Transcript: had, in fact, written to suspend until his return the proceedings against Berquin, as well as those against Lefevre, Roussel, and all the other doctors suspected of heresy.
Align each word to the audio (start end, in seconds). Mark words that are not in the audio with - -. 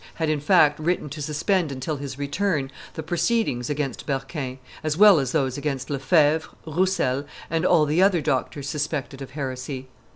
had, 0.15 0.29
in 0.31 0.39
fact, 0.39 0.79
written 0.79 1.09
to 1.09 1.21
suspend 1.21 1.71
until 1.71 1.97
his 1.97 2.17
return 2.17 2.71
the 2.95 3.03
proceedings 3.03 3.69
against 3.69 4.07
Berquin, 4.07 4.57
as 4.83 4.97
well 4.97 5.19
as 5.19 5.31
those 5.31 5.59
against 5.59 5.91
Lefevre, 5.91 6.49
Roussel, 6.65 7.23
and 7.51 7.63
all 7.67 7.85
the 7.85 8.01
other 8.01 8.19
doctors 8.19 8.67
suspected 8.67 9.21
of 9.21 9.29
heresy. 9.37 9.89